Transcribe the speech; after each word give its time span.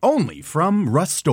Only 0.00 0.44
from 0.44 0.88
Rust 0.88 1.26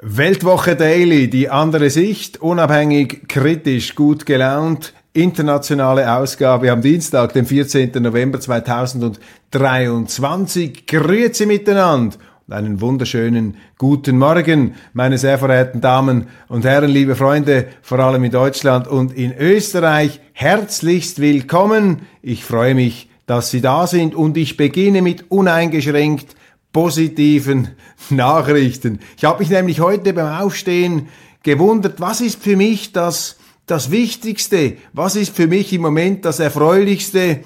Weltwoche 0.00 0.74
Daily, 0.74 1.30
die 1.30 1.48
andere 1.48 1.88
Sicht, 1.88 2.42
unabhängig, 2.42 3.28
kritisch, 3.28 3.94
gut 3.94 4.26
gelaunt, 4.26 4.92
internationale 5.12 6.16
Ausgabe 6.16 6.72
am 6.72 6.82
Dienstag, 6.82 7.32
dem 7.34 7.46
14. 7.46 8.02
November 8.02 8.40
2023. 8.40 10.88
Grüezi 10.88 11.46
miteinander 11.46 12.16
einen 12.50 12.82
wunderschönen 12.82 13.56
guten 13.78 14.18
Morgen, 14.18 14.74
meine 14.92 15.16
sehr 15.16 15.38
verehrten 15.38 15.80
Damen 15.80 16.26
und 16.48 16.66
Herren, 16.66 16.90
liebe 16.90 17.16
Freunde, 17.16 17.68
vor 17.80 17.98
allem 18.00 18.22
in 18.22 18.32
Deutschland 18.32 18.86
und 18.86 19.16
in 19.16 19.32
Österreich. 19.32 20.20
Herzlichst 20.34 21.20
willkommen. 21.20 22.02
Ich 22.20 22.44
freue 22.44 22.74
mich, 22.74 23.08
dass 23.24 23.50
Sie 23.50 23.62
da 23.62 23.86
sind 23.86 24.14
und 24.14 24.36
ich 24.36 24.58
beginne 24.58 25.00
mit 25.00 25.30
uneingeschränkt 25.30 26.36
positiven 26.70 27.68
Nachrichten. 28.10 28.98
Ich 29.16 29.24
habe 29.24 29.38
mich 29.38 29.48
nämlich 29.48 29.80
heute 29.80 30.12
beim 30.12 30.42
Aufstehen 30.42 31.08
gewundert, 31.42 31.98
was 32.00 32.20
ist 32.20 32.42
für 32.42 32.56
mich 32.56 32.92
das, 32.92 33.36
das 33.64 33.90
Wichtigste, 33.90 34.76
was 34.92 35.16
ist 35.16 35.34
für 35.34 35.46
mich 35.46 35.72
im 35.72 35.80
Moment 35.80 36.26
das 36.26 36.40
Erfreulichste. 36.40 37.40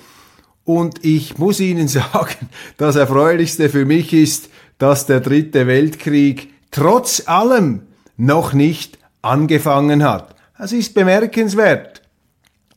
Und 0.69 1.03
ich 1.03 1.39
muss 1.39 1.61
Ihnen 1.61 1.89
sagen, 1.89 2.51
das 2.77 2.97
Erfreulichste 2.97 3.71
für 3.71 3.87
mich 3.87 4.13
ist, 4.13 4.51
dass 4.77 5.07
der 5.07 5.21
dritte 5.21 5.67
Weltkrieg 5.67 6.51
trotz 6.71 7.27
allem 7.27 7.85
noch 8.19 8.53
nicht 8.53 8.99
angefangen 9.23 10.05
hat. 10.05 10.35
Das 10.59 10.73
ist 10.73 10.93
bemerkenswert. 10.93 12.03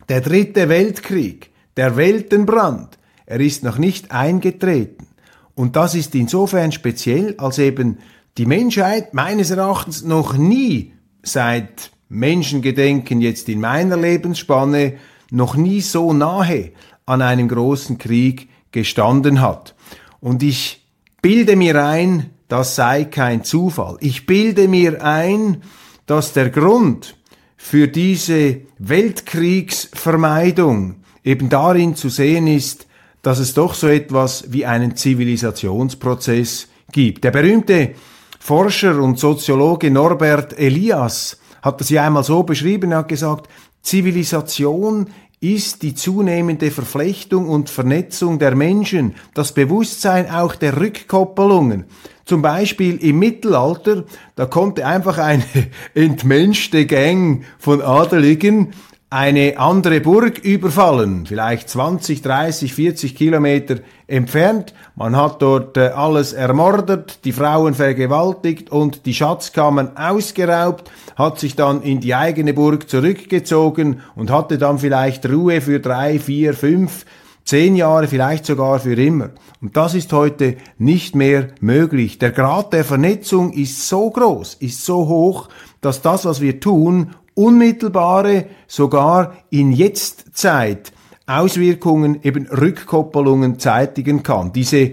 Der 0.08 0.22
dritte 0.22 0.70
Weltkrieg, 0.70 1.50
der 1.76 1.98
Weltenbrand, 1.98 2.98
er 3.26 3.42
ist 3.42 3.66
noch 3.66 3.78
nicht 3.78 4.12
eingetreten. 4.12 5.08
Und 5.54 5.76
das 5.76 5.94
ist 5.94 6.16
insofern 6.16 6.72
speziell, 6.72 7.36
als 7.40 7.60
eben 7.60 7.98
die 8.38 8.46
Menschheit 8.46 9.14
meines 9.14 9.52
Erachtens 9.52 10.06
noch 10.06 10.38
nie 10.38 10.94
seit 11.24 11.92
Menschengedenken 12.08 13.20
jetzt 13.20 13.50
in 13.50 13.60
meiner 13.60 13.98
Lebensspanne 13.98 14.94
noch 15.30 15.56
nie 15.56 15.82
so 15.82 16.14
nahe 16.14 16.72
an 17.06 17.22
einem 17.22 17.48
großen 17.48 17.98
Krieg 17.98 18.50
gestanden 18.72 19.42
hat. 19.42 19.76
Und 20.20 20.44
ich 20.44 20.86
bilde 21.22 21.56
mir 21.56 21.86
ein, 21.86 22.32
das 22.48 22.76
sei 22.76 23.06
kein 23.06 23.44
Zufall. 23.44 23.98
Ich 24.00 24.26
bilde 24.26 24.68
mir 24.68 25.04
ein, 25.04 25.62
dass 26.06 26.34
der 26.34 26.50
Grund 26.50 27.16
für 27.58 27.88
diese 27.88 28.62
Weltkriegsvermeidung 28.80 30.96
eben 31.24 31.50
darin 31.50 31.96
zu 31.96 32.10
sehen 32.10 32.48
ist, 32.48 32.88
dass 33.22 33.40
es 33.40 33.54
doch 33.54 33.76
so 33.76 33.88
etwas 33.88 34.52
wie 34.52 34.66
einen 34.66 34.96
Zivilisationsprozess 34.96 36.68
gibt. 36.92 37.24
Der 37.24 37.32
berühmte 37.32 37.94
Forscher 38.40 39.00
und 39.00 39.20
Soziologe 39.20 39.92
Norbert 39.92 40.58
Elias 40.58 41.38
hat 41.62 41.80
das 41.80 41.90
ja 41.90 42.06
einmal 42.06 42.24
so 42.24 42.44
beschrieben, 42.44 42.92
er 42.92 43.00
hat 43.00 43.10
gesagt, 43.10 43.48
Zivilisation 43.84 45.08
ist 45.42 45.82
die 45.82 45.96
zunehmende 45.96 46.70
Verflechtung 46.70 47.50
und 47.50 47.72
Vernetzung 47.72 48.38
der 48.38 48.56
Menschen, 48.56 49.16
das 49.34 49.54
Bewusstsein 49.54 50.30
auch 50.30 50.56
der 50.56 50.80
Rückkoppelungen. 50.80 51.86
Zum 52.26 52.44
Beispiel 52.44 52.98
im 52.98 53.18
Mittelalter, 53.18 54.06
da 54.36 54.46
konnte 54.46 54.86
einfach 54.86 55.18
eine 55.18 55.44
entmenschte 55.96 56.86
Gang 56.86 57.44
von 57.58 57.82
Adeligen 57.82 58.74
eine 59.12 59.60
andere 59.60 60.00
Burg 60.00 60.40
überfallen, 60.40 61.26
vielleicht 61.26 61.70
20, 61.70 62.22
30, 62.22 62.74
40 62.74 63.14
Kilometer 63.14 63.76
entfernt. 64.08 64.74
Man 64.96 65.18
hat 65.18 65.42
dort 65.42 65.76
äh, 65.76 65.90
alles 65.90 66.32
ermordet, 66.32 67.20
die 67.26 67.34
Frauen 67.34 67.74
vergewaltigt 67.74 68.72
und 68.72 69.06
die 69.06 69.14
Schatzkammern 69.14 69.98
ausgeraubt, 69.98 70.90
hat 71.18 71.40
sich 71.40 71.58
dann 71.58 71.82
in 71.82 72.00
die 72.00 72.16
eigene 72.16 72.54
Burg 72.54 72.90
zurückgezogen 72.90 74.00
und 74.16 74.32
hatte 74.32 74.58
dann 74.58 74.80
vielleicht 74.80 75.28
Ruhe 75.28 75.60
für 75.60 75.82
drei, 75.82 76.18
vier, 76.18 76.54
fünf, 76.54 77.06
zehn 77.44 77.76
Jahre, 77.76 78.08
vielleicht 78.08 78.46
sogar 78.46 78.80
für 78.80 78.94
immer. 78.96 79.32
Und 79.62 79.76
das 79.76 79.94
ist 79.94 80.14
heute 80.14 80.56
nicht 80.78 81.16
mehr 81.16 81.50
möglich. 81.60 82.18
Der 82.18 82.32
Grad 82.32 82.72
der 82.72 82.86
Vernetzung 82.86 83.52
ist 83.52 83.90
so 83.90 84.10
groß, 84.10 84.54
ist 84.56 84.86
so 84.86 85.10
hoch, 85.10 85.50
dass 85.82 86.02
das, 86.02 86.24
was 86.24 86.40
wir 86.40 86.62
tun, 86.62 87.14
unmittelbare, 87.34 88.46
sogar 88.68 89.38
in 89.50 89.72
Jetztzeit 89.72 90.92
Auswirkungen, 91.26 92.20
eben 92.24 92.48
Rückkoppelungen 92.48 93.60
zeitigen 93.60 94.24
kann. 94.24 94.52
Diese 94.54 94.92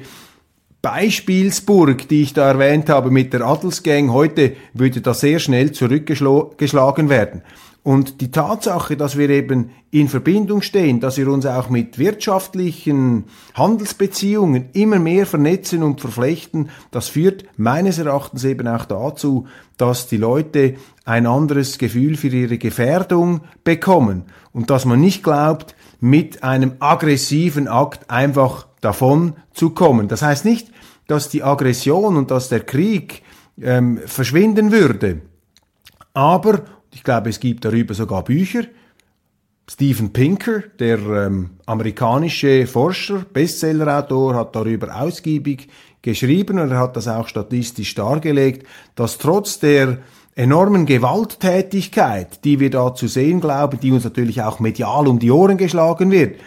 Beispielsburg, 0.82 2.08
die 2.08 2.22
ich 2.22 2.34
da 2.34 2.48
erwähnt 2.48 2.88
habe 2.88 3.10
mit 3.10 3.32
der 3.32 3.42
Adelsgang, 3.42 4.12
heute 4.12 4.54
würde 4.72 5.00
das 5.00 5.20
sehr 5.20 5.40
schnell 5.40 5.72
zurückgeschlagen 5.72 7.08
werden. 7.08 7.42
Und 7.88 8.20
die 8.20 8.30
Tatsache, 8.30 8.98
dass 8.98 9.16
wir 9.16 9.30
eben 9.30 9.70
in 9.90 10.08
Verbindung 10.08 10.60
stehen, 10.60 11.00
dass 11.00 11.16
wir 11.16 11.26
uns 11.28 11.46
auch 11.46 11.70
mit 11.70 11.98
wirtschaftlichen 11.98 13.24
Handelsbeziehungen 13.54 14.68
immer 14.74 14.98
mehr 14.98 15.24
vernetzen 15.24 15.82
und 15.82 16.02
verflechten, 16.02 16.68
das 16.90 17.08
führt 17.08 17.46
meines 17.56 17.96
Erachtens 17.96 18.44
eben 18.44 18.68
auch 18.68 18.84
dazu, 18.84 19.46
dass 19.78 20.06
die 20.06 20.18
Leute 20.18 20.74
ein 21.06 21.26
anderes 21.26 21.78
Gefühl 21.78 22.18
für 22.18 22.28
ihre 22.28 22.58
Gefährdung 22.58 23.40
bekommen 23.64 24.24
und 24.52 24.68
dass 24.68 24.84
man 24.84 25.00
nicht 25.00 25.22
glaubt, 25.22 25.74
mit 25.98 26.42
einem 26.42 26.74
aggressiven 26.80 27.68
Akt 27.68 28.10
einfach 28.10 28.66
davon 28.82 29.32
zu 29.54 29.70
kommen. 29.70 30.08
Das 30.08 30.20
heißt 30.20 30.44
nicht, 30.44 30.70
dass 31.06 31.30
die 31.30 31.42
Aggression 31.42 32.18
und 32.18 32.30
dass 32.30 32.50
der 32.50 32.60
Krieg 32.60 33.22
ähm, 33.58 33.98
verschwinden 34.04 34.72
würde. 34.72 35.22
Aber, 36.12 36.64
ich 36.98 37.04
glaube, 37.04 37.30
es 37.30 37.38
gibt 37.38 37.64
darüber 37.64 37.94
sogar 37.94 38.24
Bücher. 38.24 38.64
Steven 39.70 40.12
Pinker, 40.12 40.64
der 40.80 40.98
ähm, 40.98 41.50
amerikanische 41.64 42.66
Forscher, 42.66 43.24
Bestsellerautor, 43.32 44.34
hat 44.34 44.56
darüber 44.56 45.00
ausgiebig 45.00 45.68
geschrieben 46.02 46.58
und 46.58 46.72
er 46.72 46.78
hat 46.78 46.96
das 46.96 47.06
auch 47.06 47.28
statistisch 47.28 47.94
dargelegt, 47.94 48.66
dass 48.96 49.18
trotz 49.18 49.60
der 49.60 49.98
enormen 50.34 50.86
Gewalttätigkeit, 50.86 52.44
die 52.44 52.58
wir 52.58 52.70
da 52.70 52.92
zu 52.96 53.06
sehen 53.06 53.40
glauben, 53.40 53.78
die 53.78 53.92
uns 53.92 54.02
natürlich 54.02 54.42
auch 54.42 54.58
medial 54.58 55.06
um 55.06 55.20
die 55.20 55.30
Ohren 55.30 55.56
geschlagen 55.56 56.10
wird, 56.10 56.40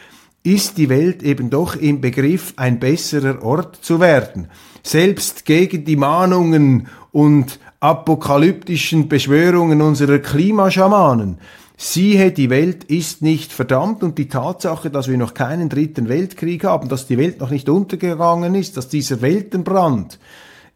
ist 0.44 0.78
die 0.78 0.90
Welt 0.90 1.24
eben 1.24 1.50
doch 1.50 1.78
im 1.78 2.02
Begriff, 2.02 2.54
ein 2.58 2.78
besserer 2.78 3.42
Ort 3.42 3.78
zu 3.78 4.02
werden. 4.02 4.50
Selbst 4.84 5.46
gegen 5.46 5.86
die 5.86 5.96
Mahnungen 5.96 6.88
und 7.14 7.58
apokalyptischen 7.82 9.10
Beschwörungen 9.10 9.82
unserer 9.82 10.20
Klimaschamanen. 10.20 11.40
Siehe, 11.76 12.32
die 12.32 12.52
Welt 12.52 12.84
ist 12.84 13.24
nicht 13.24 13.52
verdammt 13.52 14.04
und 14.04 14.20
die 14.20 14.28
Tatsache, 14.28 14.92
dass 14.92 15.08
wir 15.08 15.18
noch 15.18 15.34
keinen 15.34 15.68
dritten 15.68 16.08
Weltkrieg 16.08 16.64
haben, 16.64 16.90
dass 16.90 17.08
die 17.08 17.18
Welt 17.18 17.40
noch 17.40 17.50
nicht 17.50 17.68
untergegangen 17.70 18.54
ist, 18.54 18.78
dass 18.78 18.88
dieser 18.88 19.22
Weltenbrand 19.22 20.20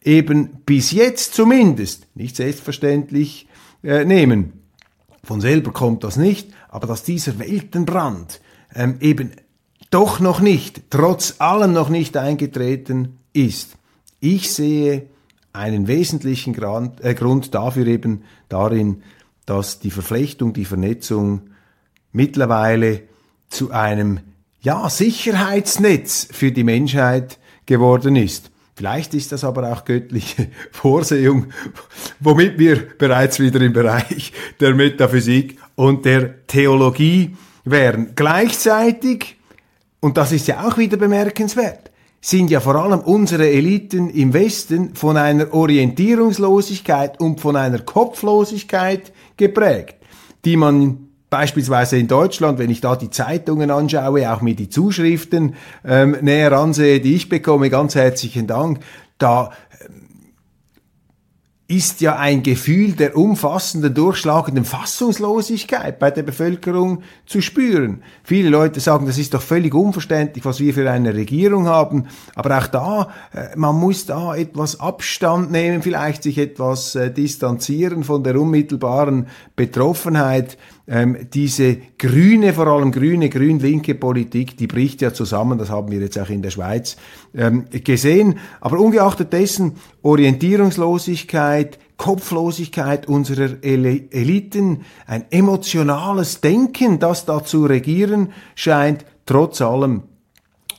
eben 0.04 0.50
bis 0.66 0.92
jetzt 0.92 1.36
zumindest 1.36 2.08
nicht 2.16 2.36
selbstverständlich 2.36 3.48
äh, 3.84 4.04
nehmen. 4.04 4.54
Von 5.24 5.42
selber 5.42 5.72
kommt 5.72 6.04
das 6.04 6.18
nicht, 6.18 6.50
aber 6.70 6.88
dass 6.88 7.04
dieser 7.04 7.38
Weltenbrand 7.38 8.42
ähm, 8.74 8.98
eben 9.00 9.32
doch 9.92 10.20
noch 10.20 10.40
nicht, 10.40 10.90
trotz 10.90 11.36
allem 11.38 11.74
noch 11.74 11.90
nicht 11.90 12.18
eingetreten 12.18 13.20
ist. 13.32 13.78
Ich 14.20 14.52
sehe 14.52 15.08
einen 15.56 15.88
wesentlichen 15.88 16.54
Grund, 16.54 17.04
äh, 17.04 17.14
Grund 17.14 17.54
dafür 17.54 17.88
eben 17.88 18.24
darin, 18.50 19.04
dass 19.46 19.80
die 19.80 19.92
Verflechtung, 19.92 20.54
die 20.54 20.66
Vernetzung 20.66 21.50
mittlerweile 22.12 23.04
zu 23.50 23.72
einem 23.72 24.20
ja, 24.62 24.90
Sicherheitsnetz 24.90 26.28
für 26.32 26.52
die 26.52 26.64
Menschheit 26.64 27.40
geworden 27.66 28.16
ist. 28.16 28.52
Vielleicht 28.76 29.14
ist 29.14 29.32
das 29.32 29.44
aber 29.44 29.72
auch 29.72 29.86
göttliche 29.86 30.50
Vorsehung, 30.72 31.48
womit 32.20 32.60
wir 32.60 32.88
bereits 32.98 33.40
wieder 33.40 33.62
im 33.62 33.74
Bereich 33.74 34.34
der 34.60 34.76
Metaphysik 34.76 35.58
und 35.76 36.04
der 36.06 36.46
Theologie 36.48 37.38
wären. 37.64 38.14
Gleichzeitig, 38.16 39.38
und 40.02 40.18
das 40.18 40.32
ist 40.32 40.48
ja 40.48 40.68
auch 40.68 40.78
wieder 40.78 40.98
bemerkenswert, 40.98 41.92
sind 42.26 42.50
ja 42.50 42.60
vor 42.60 42.74
allem 42.74 43.02
unsere 43.02 43.48
Eliten 43.48 44.10
im 44.10 44.34
Westen 44.34 44.96
von 44.96 45.16
einer 45.16 45.54
Orientierungslosigkeit 45.54 47.20
und 47.20 47.40
von 47.40 47.56
einer 47.56 47.78
Kopflosigkeit 47.78 49.14
geprägt, 49.38 49.98
die 50.44 50.58
man 50.58 51.10
beispielsweise 51.30 51.98
in 52.00 52.08
Deutschland, 52.08 52.58
wenn 52.58 52.72
ich 52.72 52.82
da 52.82 52.96
die 52.96 53.12
Zeitungen 53.12 53.70
anschaue, 53.70 54.34
auch 54.34 54.42
mir 54.42 54.56
die 54.56 54.70
Zuschriften 54.70 55.54
ähm, 55.86 56.18
näher 56.22 56.54
ansehe, 56.54 57.00
die 57.00 57.14
ich 57.14 57.30
bekomme, 57.30 57.70
ganz 57.70 57.94
herzlichen 57.94 58.48
Dank, 58.48 58.80
da 59.20 59.52
ist 61.68 62.00
ja 62.02 62.16
ein 62.18 62.44
Gefühl 62.44 62.92
der 62.92 63.18
umfassenden, 63.18 63.92
durchschlagenden 63.92 64.66
Fassungslosigkeit 64.66 65.98
bei 65.98 66.12
der 66.12 66.22
Bevölkerung 66.22 67.02
zu 67.26 67.42
spüren. 67.42 68.04
Viele 68.24 68.50
Leute 68.50 68.80
sagen, 68.80 69.08
das 69.08 69.18
ist 69.18 69.34
doch 69.34 69.42
völlig 69.42 69.74
unverständlich, 69.74 70.46
was 70.46 70.60
wir 70.60 70.76
für 70.76 70.90
eine 70.90 71.16
Regierung 71.16 71.66
haben. 71.66 72.08
Aber 72.36 72.60
auch 72.60 72.68
da, 72.68 73.10
äh, 73.34 73.56
man 73.56 73.80
muss 73.80 74.06
da 74.06 74.36
etwas 74.36 74.80
Abstand 74.80 75.52
nehmen, 75.52 75.82
vielleicht 75.82 76.22
sich 76.22 76.38
etwas 76.38 76.94
äh, 76.94 77.10
distanzieren 77.12 78.04
von 78.04 78.24
der 78.24 78.40
unmittelbaren 78.40 79.28
Betroffenheit 79.56 80.60
ähm, 80.88 81.18
diese 81.34 81.78
grüne, 81.98 82.54
vor 82.54 82.68
allem 82.68 82.92
grüne, 82.92 83.30
grün-linke 83.30 83.96
Politik, 83.96 84.58
die 84.58 84.68
bricht 84.68 85.02
ja 85.02 85.14
zusammen, 85.14 85.58
das 85.58 85.70
haben 85.70 85.92
wir 85.92 86.00
jetzt 86.00 86.20
auch 86.20 86.30
in 86.30 86.42
der 86.42 86.52
Schweiz 86.52 86.98
ähm, 87.36 87.66
gesehen. 87.84 88.40
Aber 88.62 88.80
ungeachtet 88.80 89.34
dessen, 89.34 89.74
Orientierungslosigkeit, 90.04 91.80
Kopflosigkeit 91.98 93.08
unserer 93.08 93.64
Eliten, 93.64 94.82
ein 95.08 95.26
emotionales 95.32 96.42
Denken, 96.42 97.00
das 97.00 97.26
da 97.26 97.44
zu 97.44 97.66
regieren 97.66 98.34
scheint, 98.54 99.06
trotz 99.26 99.62
allem 99.62 100.04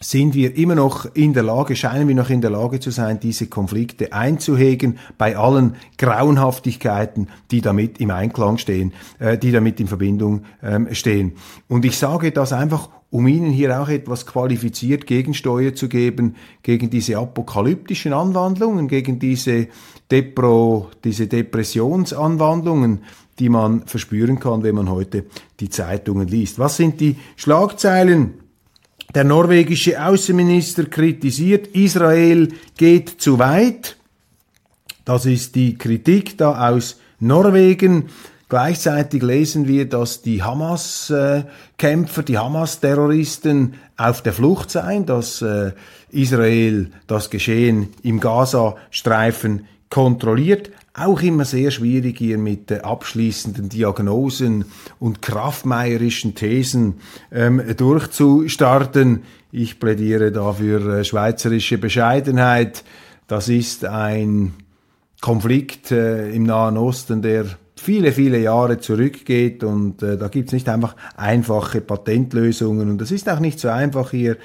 sind 0.00 0.34
wir 0.34 0.56
immer 0.56 0.75
noch 0.75 1.06
in 1.14 1.32
der 1.32 1.43
Lage, 1.43 1.75
scheinen 1.75 2.08
wir 2.08 2.14
noch 2.14 2.31
in 2.31 2.40
der 2.40 2.50
Lage 2.50 2.81
zu 2.81 2.90
sein, 2.90 3.20
diese 3.20 3.46
Konflikte 3.46 4.12
einzuhegen, 4.12 4.98
bei 5.16 5.37
allen 5.37 5.76
Grauenhaftigkeiten, 5.98 7.28
die 7.50 7.60
damit 7.60 8.00
im 8.00 8.10
Einklang 8.10 8.58
stehen, 8.58 8.93
äh, 9.19 9.38
die 9.38 9.52
damit 9.52 9.81
in 9.81 9.88
Verbindung 9.88 10.43
ähm, 10.62 10.88
stehen. 10.93 11.32
Und 11.69 11.84
ich 11.84 11.96
sage 11.96 12.32
das 12.32 12.52
einfach, 12.52 12.90
um 13.10 13.26
Ihnen 13.26 13.50
hier 13.50 13.81
auch 13.81 13.88
etwas 13.88 14.26
qualifiziert 14.26 15.06
Gegensteuer 15.06 15.75
zu 15.75 15.88
geben 15.88 16.34
gegen 16.62 16.90
diese 16.90 17.16
apokalyptischen 17.19 18.12
Anwandlungen, 18.12 18.88
gegen 18.88 19.19
diese, 19.19 19.69
Depro, 20.10 20.90
diese 21.04 21.26
Depressionsanwandlungen, 21.26 23.02
die 23.38 23.49
man 23.49 23.87
verspüren 23.87 24.38
kann, 24.40 24.62
wenn 24.62 24.75
man 24.75 24.90
heute 24.90 25.26
die 25.60 25.69
Zeitungen 25.69 26.28
liest. 26.28 26.58
Was 26.58 26.76
sind 26.76 27.00
die 27.00 27.16
Schlagzeilen? 27.37 28.45
Der 29.16 29.24
norwegische 29.24 30.04
Außenminister 30.04 30.84
kritisiert, 30.84 31.68
Israel 31.68 32.48
geht 32.76 33.08
zu 33.18 33.38
weit. 33.38 33.96
Das 35.06 35.24
ist 35.24 35.54
die 35.54 35.78
Kritik 35.78 36.36
da 36.36 36.68
aus 36.68 37.00
Norwegen. 37.18 38.10
Gleichzeitig 38.50 39.22
lesen 39.22 39.66
wir, 39.68 39.88
dass 39.88 40.20
die 40.20 40.42
Hamas-Kämpfer, 40.42 42.24
die 42.24 42.36
Hamas-Terroristen 42.36 43.76
auf 43.96 44.20
der 44.20 44.34
Flucht 44.34 44.70
seien, 44.70 45.06
dass 45.06 45.40
äh, 45.40 45.72
Israel 46.10 46.90
das 47.06 47.30
Geschehen 47.30 47.94
im 48.02 48.20
Gaza-Streifen 48.20 49.66
kontrolliert 49.88 50.70
auch 50.96 51.20
immer 51.22 51.44
sehr 51.44 51.70
schwierig 51.70 52.19
hier 52.19 52.38
mit 52.38 52.70
äh, 52.70 52.78
abschließenden 52.78 53.69
Diagnosen 53.69 54.64
und 54.98 55.20
kraftmeierischen 55.20 56.34
Thesen 56.34 56.94
ähm, 57.31 57.62
durchzustarten. 57.76 59.22
Ich 59.52 59.78
plädiere 59.78 60.32
dafür 60.32 60.98
äh, 60.98 61.04
schweizerische 61.04 61.78
Bescheidenheit. 61.78 62.82
Das 63.26 63.48
ist 63.48 63.84
ein 63.84 64.54
Konflikt 65.20 65.90
äh, 65.93 66.31
im 66.31 66.44
Nahen 66.44 66.76
Osten, 66.76 67.20
der 67.20 67.46
viele, 67.75 68.12
viele 68.12 68.38
Jahre 68.38 68.78
zurückgeht 68.78 69.62
und 69.64 70.02
äh, 70.02 70.16
da 70.16 70.28
gibt's 70.28 70.52
nicht 70.52 70.69
einfach 70.69 70.96
einfache 71.16 71.81
Patentlösungen 71.81 72.90
und 72.90 73.02
es 73.02 73.10
ist 73.10 73.28
auch 73.28 73.40
nicht 73.40 73.60
so 73.60 73.69
einfach 73.69 74.10
hier 74.10 74.37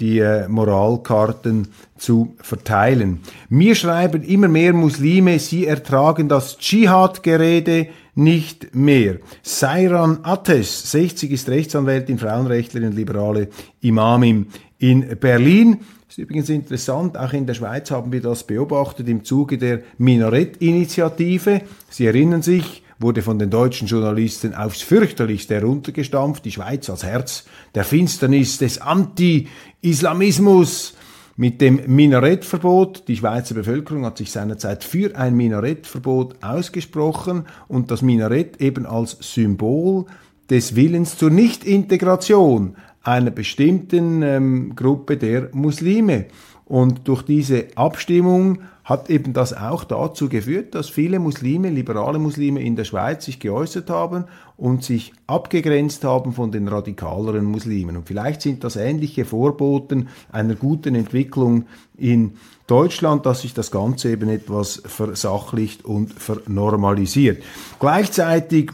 die 0.00 0.20
äh, 0.20 0.46
Moralkarten 0.48 1.68
zu 1.96 2.34
verteilen. 2.40 3.20
Mir 3.48 3.74
schreiben 3.74 4.22
immer 4.22 4.48
mehr 4.48 4.72
Muslime, 4.72 5.38
sie 5.38 5.66
ertragen 5.66 6.28
das 6.28 6.58
Dschihad-Gerede 6.58 7.88
nicht 8.14 8.74
mehr. 8.74 9.18
Sairan 9.42 10.20
Ates, 10.22 10.90
60, 10.90 11.30
ist 11.30 11.48
Rechtsanwältin, 11.48 12.18
Frauenrechtlerin 12.18 12.90
und 12.90 12.96
liberale 12.96 13.48
Imamin 13.80 14.46
in 14.78 15.16
Berlin. 15.18 15.78
ist 16.08 16.18
übrigens 16.18 16.48
interessant, 16.48 17.16
auch 17.16 17.32
in 17.32 17.46
der 17.46 17.54
Schweiz 17.54 17.90
haben 17.90 18.12
wir 18.12 18.20
das 18.20 18.44
beobachtet 18.44 19.08
im 19.08 19.24
Zuge 19.24 19.58
der 19.58 19.80
Minarett-Initiative. 19.98 21.62
Sie 21.90 22.06
erinnern 22.06 22.42
sich, 22.42 22.82
wurde 22.98 23.22
von 23.22 23.38
den 23.38 23.50
deutschen 23.50 23.86
Journalisten 23.86 24.54
aufs 24.54 24.82
fürchterlichste 24.82 25.54
heruntergestampft. 25.54 26.44
Die 26.44 26.52
Schweiz 26.52 26.90
als 26.90 27.04
Herz 27.04 27.44
der 27.74 27.84
Finsternis 27.84 28.58
des 28.58 28.80
Anti-Islamismus 28.80 30.94
mit 31.36 31.60
dem 31.60 31.80
Minarettverbot. 31.86 33.06
Die 33.06 33.16
Schweizer 33.16 33.54
Bevölkerung 33.54 34.04
hat 34.04 34.18
sich 34.18 34.32
seinerzeit 34.32 34.82
für 34.82 35.16
ein 35.16 35.36
Minarettverbot 35.36 36.42
ausgesprochen 36.42 37.46
und 37.68 37.90
das 37.90 38.02
Minarett 38.02 38.60
eben 38.60 38.84
als 38.84 39.16
Symbol 39.20 40.06
des 40.50 40.74
Willens 40.74 41.16
zur 41.16 41.30
Nichtintegration 41.30 42.76
einer 43.02 43.30
bestimmten 43.30 44.22
ähm, 44.22 44.74
Gruppe 44.74 45.16
der 45.16 45.50
Muslime. 45.52 46.26
Und 46.68 47.08
durch 47.08 47.22
diese 47.22 47.68
Abstimmung 47.76 48.58
hat 48.84 49.08
eben 49.08 49.32
das 49.32 49.54
auch 49.54 49.84
dazu 49.84 50.28
geführt, 50.28 50.74
dass 50.74 50.90
viele 50.90 51.18
Muslime, 51.18 51.70
liberale 51.70 52.18
Muslime 52.18 52.60
in 52.60 52.76
der 52.76 52.84
Schweiz 52.84 53.24
sich 53.24 53.40
geäußert 53.40 53.88
haben 53.88 54.24
und 54.58 54.84
sich 54.84 55.14
abgegrenzt 55.26 56.04
haben 56.04 56.32
von 56.32 56.52
den 56.52 56.68
radikaleren 56.68 57.46
Muslimen. 57.46 57.96
Und 57.96 58.06
vielleicht 58.06 58.42
sind 58.42 58.64
das 58.64 58.76
ähnliche 58.76 59.24
Vorboten 59.24 60.08
einer 60.30 60.54
guten 60.54 60.94
Entwicklung 60.94 61.64
in 61.96 62.34
Deutschland, 62.66 63.24
dass 63.24 63.40
sich 63.42 63.54
das 63.54 63.70
Ganze 63.70 64.10
eben 64.10 64.28
etwas 64.28 64.82
versachlicht 64.84 65.86
und 65.86 66.12
vernormalisiert. 66.12 67.42
Gleichzeitig 67.80 68.72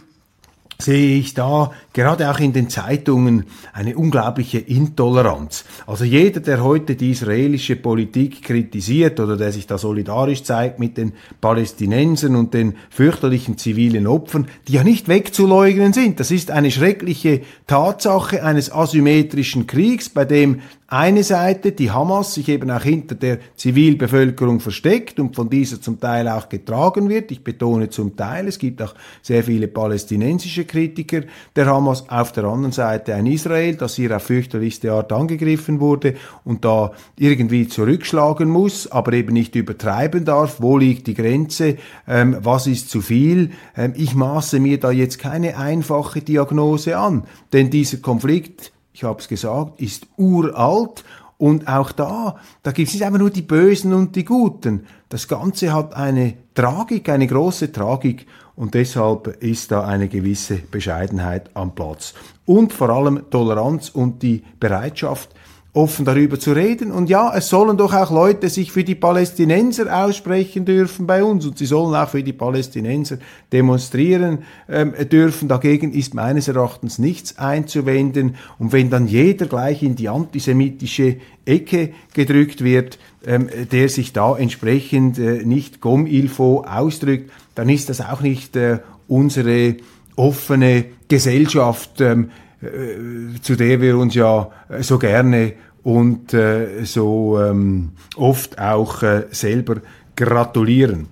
sehe 0.79 1.19
ich 1.19 1.35
da 1.35 1.71
gerade 1.93 2.31
auch 2.31 2.41
in 2.41 2.53
den 2.53 2.69
Zeitungen 2.69 3.45
eine 3.73 3.97
unglaubliche 3.97 4.59
Intoleranz. 4.59 5.65
Also 5.87 6.05
jeder, 6.05 6.41
der 6.41 6.63
heute 6.63 6.97
die 6.97 7.11
israelische 7.11 7.77
Politik 7.77 8.43
kritisiert 8.43 9.21
oder 9.21 9.37
der 9.37 9.53
sich 9.53 9.67
da 9.67 9.79
solidarisch 9.79 10.43
zeigt 10.43 10.79
mit 10.79 10.97
den 10.97 11.13
Palästinensern 11.41 12.37
und 12.37 12.55
den 12.55 12.75
fürchterlichen 12.91 13.59
zivilen 13.59 14.07
Opfern, 14.07 14.49
die 14.69 14.75
ja 14.75 14.85
nicht 14.85 15.09
wegzuleugnen 15.09 15.93
sind. 15.93 16.21
Das 16.21 16.31
ist 16.31 16.51
eine 16.51 16.71
schreckliche 16.71 17.43
Tatsache 17.67 18.43
eines 18.43 18.73
asymmetrischen 18.73 19.67
Kriegs, 19.67 20.09
bei 20.09 20.25
dem 20.25 20.61
eine 20.95 21.25
Seite, 21.25 21.73
die 21.73 21.91
Hamas, 21.91 22.35
sich 22.35 22.49
eben 22.49 22.71
auch 22.71 22.83
hinter 22.83 23.17
der 23.17 23.39
Zivilbevölkerung 23.57 24.61
versteckt 24.61 25.19
und 25.19 25.35
von 25.35 25.51
dieser 25.51 25.81
zum 25.81 25.99
Teil 25.99 26.29
auch 26.29 26.49
getragen 26.49 27.09
wird. 27.09 27.33
Ich 27.33 27.43
betone 27.43 27.91
zum 27.91 28.15
Teil, 28.15 28.47
es 28.47 28.61
gibt 28.61 28.81
auch 28.81 28.95
sehr 29.21 29.43
viele 29.43 29.67
palästinensische 29.67 30.65
Kritiker 30.67 31.23
der 31.57 31.67
Hamas. 31.67 32.09
Auf 32.09 32.31
der 32.31 32.45
anderen 32.45 32.71
Seite 32.71 33.17
ein 33.17 33.27
Israel, 33.27 33.75
das 33.75 33.97
hier 33.97 34.15
auf 34.15 34.23
fürchterlichste 34.23 34.93
Art 34.93 35.13
angegriffen 35.13 35.81
wurde 35.81 36.15
und 36.45 36.65
da 36.65 36.93
irgendwie 37.19 37.67
zurückschlagen 37.67 38.49
muss, 38.49 38.87
aber 38.87 39.15
eben 39.15 39.33
nicht 39.33 39.57
übertreiben 39.57 40.25
darf. 40.25 40.61
Wo 40.61 40.79
liegt 40.79 41.09
die 41.09 41.15
Grenze? 41.15 41.77
Ähm, 42.07 42.37
was 42.41 42.69
ist 42.69 42.89
zu 42.89 43.01
viel? 43.01 43.51
Ähm, 43.77 43.95
ich 43.97 44.15
maße 44.15 44.61
mir 44.61 44.79
da 44.79 44.93
jetzt 44.93 45.19
keine 45.19 45.59
einfache 45.59 46.21
Diagnose 46.21 46.97
an, 46.97 47.25
denn 47.53 47.71
dieser 47.71 47.97
Konflikt 47.97 48.71
ich 48.95 49.03
habe 49.03 49.21
es 49.21 49.29
gesagt, 49.29 49.81
ist 49.81 50.07
uralt 50.17 51.05
und 51.37 51.67
auch 51.67 51.91
da, 51.91 52.37
da 52.63 52.71
gibt 52.71 52.89
es 52.89 52.95
nicht 52.95 53.05
einfach 53.05 53.19
nur 53.19 53.31
die 53.31 53.43
Bösen 53.43 53.93
und 53.93 54.15
die 54.15 54.25
Guten. 54.25 54.87
Das 55.09 55.27
Ganze 55.27 55.75
hat 55.75 55.95
eine 55.95 56.35
Tragik, 56.55 57.09
eine 57.09 57.27
große 57.27 57.73
Tragik 57.73 58.27
und 58.55 58.75
deshalb 58.75 59.43
ist 59.43 59.73
da 59.73 59.85
eine 59.85 60.09
gewisse 60.09 60.59
Bescheidenheit 60.59 61.51
am 61.55 61.75
Platz. 61.75 62.15
Und 62.47 62.73
vor 62.73 62.89
allem 62.91 63.29
Toleranz 63.31 63.89
und 63.89 64.23
die 64.23 64.45
Bereitschaft, 64.61 65.31
offen 65.75 66.05
darüber 66.05 66.39
zu 66.39 66.53
reden. 66.53 66.93
Und 66.93 67.11
ja, 67.11 67.35
es 67.37 67.49
sollen 67.49 67.77
doch 67.77 67.93
auch 67.93 68.13
Leute 68.13 68.49
sich 68.49 68.71
für 68.71 68.85
die 68.85 68.95
Palästinenser 68.95 70.05
aussprechen 70.05 70.65
dürfen 70.65 71.07
bei 71.07 71.23
uns 71.25 71.45
und 71.45 71.59
sie 71.59 71.67
sollen 71.67 71.97
auch 71.97 72.09
für 72.09 72.23
die 72.23 72.33
Palästinenser 72.33 73.19
demonstrieren 73.53 74.39
ähm, 74.69 74.95
dürfen. 75.11 75.49
Dagegen 75.49 75.93
ist 75.93 76.15
meines 76.15 76.47
Erachtens 76.47 77.01
nichts 77.01 77.39
einzuwenden. 77.39 78.37
Und 78.61 78.73
wenn 78.73 78.89
dann 78.89 79.09
jeder 79.09 79.47
gleich 79.47 79.83
in 79.83 79.97
die 79.97 80.09
antisemitische 80.09 81.17
Ecke 81.45 81.91
gedrückt 82.15 82.63
wird, 82.63 82.99
ähm, 83.27 83.49
der 83.73 83.89
sich 83.89 84.13
da 84.13 84.37
entsprechend 84.37 85.19
äh, 85.19 85.45
nicht 85.45 85.81
comme 85.81 86.09
il 86.09 86.29
faut 86.29 86.69
ausdrückt, 86.69 87.33
dann 87.57 87.69
ist 87.69 87.89
das 87.89 88.01
auch 88.01 88.21
nicht 88.21 88.55
äh, 88.55 88.79
unsere 89.09 89.77
offene 90.15 90.85
Gesellschaft, 91.09 92.01
ähm, 92.01 92.31
äh, 92.65 93.41
zu 93.41 93.57
der 93.57 93.81
wir 93.81 93.97
uns 93.99 94.15
ja 94.15 94.51
so 94.81 94.99
gerne 94.99 95.55
und 95.83 96.33
äh, 96.33 96.85
so 96.85 97.41
ähm, 97.41 97.93
oft 98.17 98.59
auch 98.59 99.03
äh, 99.03 99.27
selber 99.31 99.77
gratulieren. 100.17 101.09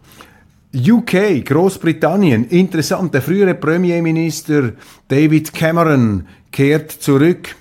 UK, 0.75 1.45
Großbritannien, 1.45 2.47
interessant, 2.47 3.13
der 3.13 3.21
frühere 3.21 3.55
Premierminister 3.55 4.73
David 5.07 5.53
Cameron 5.53 6.27
kehrt 6.51 6.91
zurück 6.91 7.55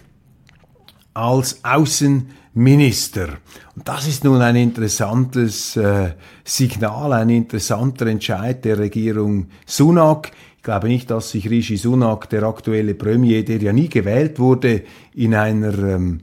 als 1.13 1.59
Außenminister. 1.61 3.27
Und 3.75 3.87
das 3.87 4.07
ist 4.07 4.23
nun 4.23 4.41
ein 4.41 4.55
interessantes 4.55 5.75
äh, 5.75 6.11
Signal, 6.45 7.11
ein 7.11 7.29
interessanter 7.29 8.07
Entscheid 8.07 8.63
der 8.63 8.79
Regierung 8.79 9.47
Sunak. 9.65 10.31
Ich 10.61 10.63
glaube 10.63 10.89
nicht, 10.89 11.09
dass 11.09 11.31
sich 11.31 11.49
Rishi 11.49 11.75
Sunak, 11.75 12.29
der 12.29 12.43
aktuelle 12.43 12.93
Premier, 12.93 13.43
der 13.43 13.57
ja 13.57 13.73
nie 13.73 13.89
gewählt 13.89 14.37
wurde, 14.37 14.83
in 15.15 15.33
einer 15.33 15.75
ähm, 15.75 16.19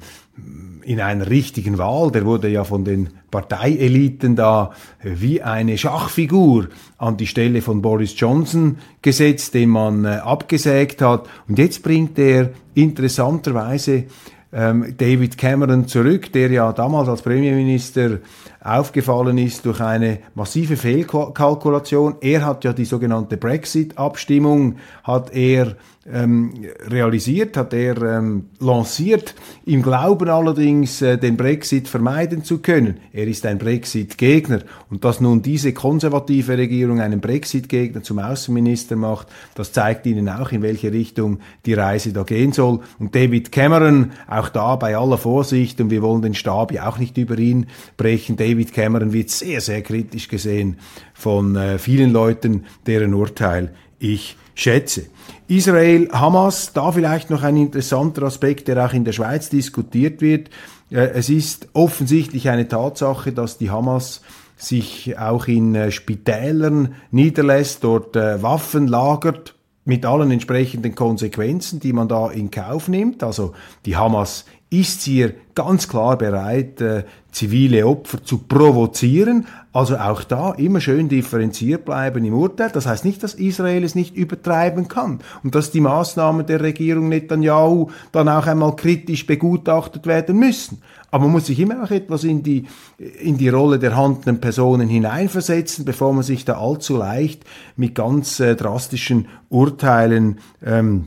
in 0.85 1.01
einer 1.01 1.29
richtigen 1.29 1.77
Wahl, 1.77 2.13
der 2.13 2.25
wurde 2.25 2.49
ja 2.49 2.63
von 2.63 2.85
den 2.85 3.11
Parteieliten 3.33 4.37
da 4.37 4.71
wie 5.03 5.43
eine 5.43 5.77
Schachfigur 5.77 6.69
an 6.99 7.17
die 7.17 7.27
Stelle 7.27 7.63
von 7.63 7.83
Boris 7.83 8.15
Johnson 8.17 8.79
gesetzt, 9.03 9.55
den 9.55 9.71
man 9.71 10.05
äh, 10.05 10.21
abgesägt 10.23 11.03
hat. 11.03 11.29
Und 11.49 11.59
jetzt 11.59 11.83
bringt 11.83 12.17
er 12.17 12.51
interessanterweise 12.75 14.05
ähm, 14.53 14.95
David 14.97 15.37
Cameron 15.37 15.89
zurück, 15.89 16.33
der 16.33 16.53
ja 16.53 16.73
damals 16.73 17.09
als 17.09 17.23
Premierminister 17.23 18.21
aufgefallen 18.61 19.39
ist 19.39 19.65
durch 19.65 19.81
eine 19.81 20.19
massive 20.35 20.77
Fehlkalkulation. 20.77 22.17
Er 22.21 22.45
hat 22.45 22.65
ja 22.65 22.73
die 22.73 22.85
sogenannte 22.85 23.37
Brexit-Abstimmung, 23.37 24.77
hat 25.05 25.33
er 25.33 25.77
ähm, 26.13 26.53
realisiert, 26.87 27.57
hat 27.57 27.73
er 27.73 28.01
ähm, 28.03 28.47
lanciert, 28.61 29.35
im 29.67 29.83
Glauben 29.83 30.29
allerdings, 30.29 31.03
äh, 31.03 31.19
den 31.19 31.37
Brexit 31.37 31.87
vermeiden 31.87 32.45
zu 32.45 32.59
können. 32.59 32.99
Er 33.13 33.27
ist 33.27 33.45
ein 33.47 33.59
Brexit-Gegner. 33.59 34.61
Und 34.91 35.05
dass 35.05 35.21
nun 35.21 35.43
diese 35.43 35.73
konservative 35.73 36.57
Regierung 36.57 37.01
einen 37.01 37.21
Brexit-Gegner 37.21 38.03
zum 38.03 38.19
Außenminister 38.19 38.97
macht, 38.97 39.29
das 39.55 39.73
zeigt 39.73 40.07
Ihnen 40.07 40.29
auch, 40.29 40.51
in 40.53 40.63
welche 40.63 40.93
Richtung 40.93 41.41
die 41.67 41.75
Reise 41.75 42.13
da 42.13 42.23
gehen 42.23 42.53
soll. 42.53 42.81
Und 42.99 43.15
David 43.15 43.53
Cameron, 43.53 44.13
auch 44.29 44.49
da 44.49 44.77
bei 44.77 44.97
aller 44.97 45.19
Vorsicht, 45.19 45.81
und 45.81 45.91
wir 45.91 46.03
wollen 46.03 46.23
den 46.23 46.35
Stab 46.35 46.73
ja 46.73 46.89
auch 46.89 46.99
nicht 46.99 47.19
über 47.19 47.39
ihn 47.39 47.67
brechen, 47.97 48.37
David 48.37 48.48
Cameron 48.73 49.13
wird 49.13 49.31
sehr, 49.31 49.61
sehr 49.61 49.83
kritisch 49.83 50.29
gesehen 50.29 50.79
von 51.15 51.57
äh, 51.57 51.79
vielen 51.79 52.13
Leuten, 52.13 52.65
deren 52.87 53.15
Urteil 53.15 53.75
ich 53.99 54.37
schätze. 54.55 55.07
Israel, 55.49 56.09
Hamas, 56.13 56.73
da 56.73 56.93
vielleicht 56.93 57.31
noch 57.31 57.43
ein 57.43 57.57
interessanter 57.57 58.23
Aspekt, 58.25 58.69
der 58.69 58.85
auch 58.85 58.93
in 58.93 59.05
der 59.05 59.13
Schweiz 59.13 59.49
diskutiert 59.51 60.21
wird. 60.21 60.51
Äh, 60.91 61.09
es 61.15 61.29
ist 61.29 61.69
offensichtlich 61.73 62.49
eine 62.49 62.69
Tatsache, 62.69 63.33
dass 63.33 63.59
die 63.59 63.71
Hamas 63.71 64.23
sich 64.57 65.19
auch 65.19 65.47
in 65.47 65.75
äh, 65.75 65.91
Spitälern 65.91 66.95
niederlässt, 67.11 67.85
dort 67.85 68.17
Waffen 68.17 68.89
lagert, 68.89 69.55
mit 69.89 70.05
allen 70.05 70.31
entsprechenden 70.31 70.95
Konsequenzen, 70.95 71.81
die 71.81 71.95
man 71.95 72.09
da 72.09 72.31
in 72.31 72.51
Kauf 72.51 72.89
nimmt. 72.89 73.23
Also 73.23 73.55
die 73.87 73.97
Hamas 73.97 74.45
ist 74.71 75.03
hier 75.03 75.35
ganz 75.55 75.89
klar 75.89 76.19
bereit, 76.19 76.81
äh, 76.81 77.05
zivile 77.33 77.87
Opfer 77.87 78.23
zu 78.23 78.39
provozieren. 78.39 79.47
Also 79.73 79.97
auch 79.97 80.25
da 80.25 80.53
immer 80.53 80.81
schön 80.81 81.09
differenziert 81.09 81.85
bleiben 81.85 82.25
im 82.25 82.35
Urteil. 82.35 82.71
Das 82.73 82.87
heißt 82.87 83.05
nicht, 83.05 83.23
dass 83.23 83.35
Israel 83.35 83.85
es 83.85 83.95
nicht 83.95 84.17
übertreiben 84.17 84.89
kann 84.89 85.21
und 85.43 85.55
dass 85.55 85.71
die 85.71 85.81
Maßnahmen 85.81 86.47
der 86.47 86.61
Regierung 86.61 87.09
Netanyahu 87.09 87.91
dann 88.13 88.29
auch 88.29 88.47
einmal 88.47 88.77
kritisch 88.77 89.27
begutachtet 89.27 90.07
werden 90.07 90.39
müssen. 90.39 90.83
Aber 91.11 91.25
man 91.25 91.33
muss 91.33 91.47
sich 91.47 91.61
immer 91.61 91.83
auch 91.83 91.91
etwas 91.91 92.25
in 92.25 92.43
die, 92.43 92.67
in 92.99 93.39
die 93.39 93.49
Rolle 93.49 93.79
der 93.79 93.97
handelnden 93.97 94.41
Personen 94.41 94.89
hineinversetzen, 94.89 95.85
bevor 95.85 96.13
man 96.13 96.23
sich 96.23 96.45
da 96.45 96.59
allzu 96.59 96.97
leicht 96.97 97.45
mit 97.77 97.95
ganz 97.95 98.41
äh, 98.41 98.55
drastischen 98.55 99.29
Urteilen 99.49 100.41
ähm, 100.65 101.07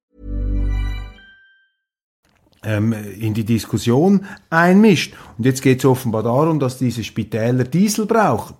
Ähm, 2.63 2.93
in 3.19 3.33
die 3.33 3.45
Diskussion 3.45 4.25
einmischt. 4.49 5.13
Und 5.37 5.45
jetzt 5.45 5.61
geht 5.61 5.79
es 5.79 5.85
offenbar 5.85 6.23
darum, 6.23 6.59
dass 6.59 6.77
diese 6.77 7.03
Spitäler 7.03 7.63
Diesel 7.63 8.05
brauchen. 8.05 8.55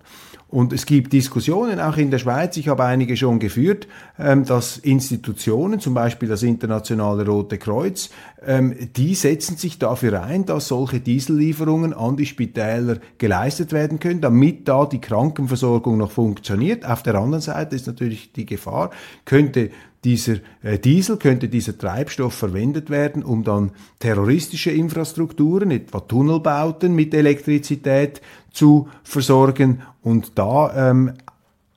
Und 0.52 0.74
es 0.74 0.84
gibt 0.84 1.14
Diskussionen 1.14 1.80
auch 1.80 1.96
in 1.96 2.10
der 2.10 2.18
Schweiz, 2.18 2.58
ich 2.58 2.68
habe 2.68 2.84
einige 2.84 3.16
schon 3.16 3.38
geführt, 3.38 3.88
ähm, 4.18 4.44
dass 4.44 4.76
Institutionen, 4.76 5.80
zum 5.80 5.94
Beispiel 5.94 6.28
das 6.28 6.42
Internationale 6.42 7.24
Rote 7.24 7.56
Kreuz, 7.56 8.10
ähm, 8.44 8.74
die 8.94 9.14
setzen 9.14 9.56
sich 9.56 9.78
dafür 9.78 10.22
ein, 10.22 10.44
dass 10.44 10.68
solche 10.68 11.00
Diesellieferungen 11.00 11.94
an 11.94 12.18
die 12.18 12.26
Spitäler 12.26 12.98
geleistet 13.16 13.72
werden 13.72 13.98
können, 13.98 14.20
damit 14.20 14.68
da 14.68 14.84
die 14.84 15.00
Krankenversorgung 15.00 15.96
noch 15.96 16.10
funktioniert. 16.10 16.84
Auf 16.84 17.02
der 17.02 17.14
anderen 17.14 17.40
Seite 17.40 17.74
ist 17.74 17.86
natürlich 17.86 18.34
die 18.34 18.44
Gefahr, 18.44 18.90
könnte 19.24 19.70
dieser 20.04 20.36
äh, 20.62 20.78
Diesel, 20.78 21.16
könnte 21.16 21.48
dieser 21.48 21.78
Treibstoff 21.78 22.34
verwendet 22.34 22.90
werden, 22.90 23.22
um 23.22 23.44
dann 23.44 23.70
terroristische 24.00 24.70
Infrastrukturen, 24.70 25.70
etwa 25.70 26.00
Tunnelbauten 26.00 26.94
mit 26.94 27.14
Elektrizität 27.14 28.20
zu 28.50 28.88
versorgen. 29.04 29.82
Und 30.02 30.32
da 30.34 30.90
ähm, 30.90 31.12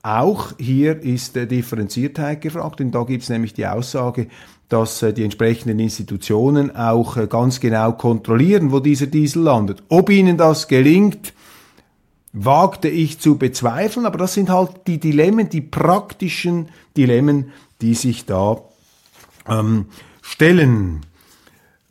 auch 0.02 0.52
hier 0.58 1.02
ist 1.02 1.36
äh, 1.36 1.46
Differenziertheit 1.46 2.40
gefragt, 2.40 2.80
und 2.80 2.92
da 2.92 3.04
gibt 3.04 3.22
es 3.24 3.28
nämlich 3.28 3.54
die 3.54 3.66
Aussage, 3.66 4.28
dass 4.68 5.02
äh, 5.02 5.12
die 5.12 5.24
entsprechenden 5.24 5.78
Institutionen 5.78 6.74
auch 6.74 7.16
äh, 7.16 7.26
ganz 7.26 7.60
genau 7.60 7.92
kontrollieren, 7.92 8.72
wo 8.72 8.80
dieser 8.80 9.06
Diesel 9.06 9.42
landet. 9.42 9.82
Ob 9.88 10.10
ihnen 10.10 10.36
das 10.36 10.68
gelingt, 10.68 11.32
wagte 12.32 12.88
ich 12.88 13.18
zu 13.18 13.38
bezweifeln, 13.38 14.04
aber 14.04 14.18
das 14.18 14.34
sind 14.34 14.50
halt 14.50 14.86
die 14.86 15.00
Dilemmen, 15.00 15.48
die 15.48 15.62
praktischen 15.62 16.68
Dilemmen, 16.96 17.50
die 17.80 17.94
sich 17.94 18.26
da 18.26 18.62
ähm, 19.48 19.86
stellen. 20.22 21.04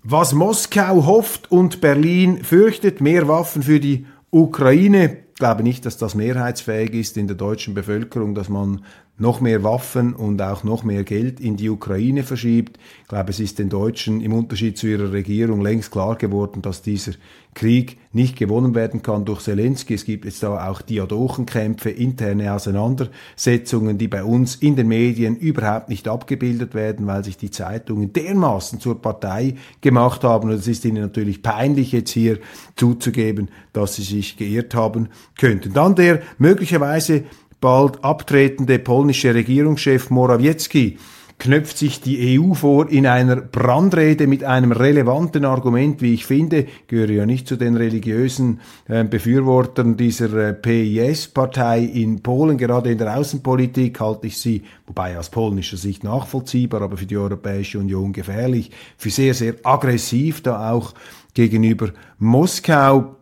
Was 0.03 0.33
Moskau 0.33 1.05
hofft 1.05 1.51
und 1.51 1.81
Berlin 1.81 2.43
fürchtet, 2.43 3.01
mehr 3.01 3.27
Waffen 3.27 3.63
für 3.63 3.79
die 3.79 4.05
Ukraine. 4.29 5.17
Ich 5.33 5.39
glaube 5.39 5.63
nicht, 5.63 5.85
dass 5.85 5.97
das 5.97 6.15
mehrheitsfähig 6.15 6.93
ist 6.93 7.17
in 7.17 7.27
der 7.27 7.35
deutschen 7.35 7.73
Bevölkerung, 7.73 8.35
dass 8.35 8.47
man 8.49 8.85
noch 9.17 9.39
mehr 9.39 9.63
Waffen 9.63 10.13
und 10.13 10.41
auch 10.41 10.63
noch 10.63 10.83
mehr 10.83 11.03
Geld 11.03 11.39
in 11.39 11.55
die 11.55 11.69
Ukraine 11.69 12.23
verschiebt. 12.23 12.77
Ich 13.03 13.07
glaube, 13.07 13.29
es 13.29 13.39
ist 13.39 13.59
den 13.59 13.69
Deutschen 13.69 14.19
im 14.19 14.33
Unterschied 14.33 14.77
zu 14.77 14.87
ihrer 14.87 15.11
Regierung 15.11 15.61
längst 15.61 15.91
klar 15.91 16.15
geworden, 16.17 16.61
dass 16.61 16.81
dieser 16.81 17.13
Krieg 17.53 17.97
nicht 18.11 18.37
gewonnen 18.37 18.75
werden 18.75 19.01
kann 19.01 19.23
durch 19.23 19.41
Zelensky. 19.41 19.93
Es 19.93 20.03
gibt 20.03 20.25
jetzt 20.25 20.43
da 20.43 20.69
auch 20.69 20.81
Diadochenkämpfe, 20.81 21.89
interne 21.89 22.53
Auseinandersetzungen, 22.53 23.97
die 23.97 24.09
bei 24.09 24.25
uns 24.25 24.55
in 24.55 24.75
den 24.75 24.89
Medien 24.89 25.37
überhaupt 25.37 25.87
nicht 25.87 26.09
abgebildet 26.09 26.75
werden, 26.75 27.07
weil 27.07 27.23
sich 27.23 27.37
die 27.37 27.51
Zeitungen 27.51 28.11
dermaßen 28.11 28.81
zur 28.81 29.01
Partei 29.01 29.55
gemacht 29.79 30.25
haben. 30.25 30.49
Und 30.49 30.55
es 30.55 30.67
ist 30.67 30.83
ihnen 30.83 31.01
natürlich 31.01 31.41
peinlich, 31.41 31.93
jetzt 31.93 32.11
hier 32.11 32.39
zuzugeben, 32.75 33.49
dass 33.71 33.95
sie 33.95 34.03
sich 34.03 34.35
geirrt 34.35 34.75
haben 34.75 35.07
könnten. 35.37 35.71
Dann 35.71 35.95
der 35.95 36.21
möglicherweise 36.37 37.23
bald 37.65 38.03
abtretende 38.03 38.77
polnische 38.77 39.33
Regierungschef 39.33 40.11
Morawiecki 40.11 40.99
knöpft 41.39 41.79
sich 41.79 41.99
die 41.99 42.39
EU 42.39 42.53
vor 42.53 42.91
in 42.91 43.07
einer 43.07 43.37
Brandrede 43.37 44.27
mit 44.27 44.43
einem 44.43 44.71
relevanten 44.71 45.45
Argument, 45.45 45.99
wie 45.99 46.13
ich 46.13 46.27
finde, 46.27 46.67
gehöre 46.85 47.09
ja 47.09 47.25
nicht 47.25 47.47
zu 47.47 47.55
den 47.55 47.75
religiösen 47.75 48.61
äh, 48.87 49.03
Befürwortern 49.03 49.97
dieser 49.97 50.31
äh, 50.33 50.53
PIS-Partei 50.53 51.79
in 51.79 52.21
Polen, 52.21 52.59
gerade 52.59 52.91
in 52.91 52.99
der 52.99 53.17
Außenpolitik 53.17 53.99
halte 53.99 54.27
ich 54.27 54.37
sie, 54.37 54.61
wobei 54.85 55.17
aus 55.17 55.31
polnischer 55.31 55.77
Sicht 55.77 56.03
nachvollziehbar, 56.03 56.83
aber 56.83 56.97
für 56.97 57.07
die 57.07 57.17
Europäische 57.17 57.79
Union 57.79 58.13
gefährlich, 58.13 58.69
für 58.95 59.09
sehr, 59.09 59.33
sehr 59.33 59.55
aggressiv 59.63 60.43
da 60.43 60.71
auch 60.71 60.93
gegenüber 61.33 61.89
Moskau. 62.19 63.15